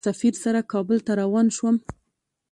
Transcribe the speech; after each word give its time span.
سفیر 0.07 0.35
سره 0.43 0.61
کابل 0.71 0.97
ته 1.05 1.11
روان 1.21 1.47
شوم. 1.57 1.75